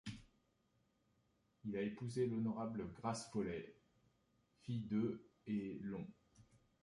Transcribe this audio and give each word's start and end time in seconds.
Il 1.63 1.77
a 1.77 1.81
épousé 1.83 2.25
L'honorable 2.25 2.91
Grace 2.91 3.29
Foley, 3.31 3.71
fille 4.63 4.81
de 4.81 5.29
et 5.45 5.77
L'hon. 5.83 6.07